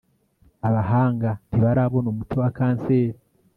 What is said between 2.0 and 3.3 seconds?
umuti wa kanseri